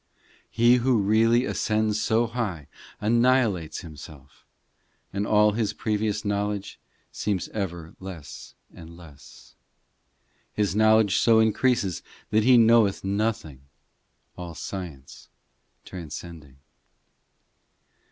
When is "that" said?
12.31-12.41